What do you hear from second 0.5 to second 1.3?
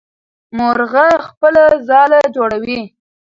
مرغه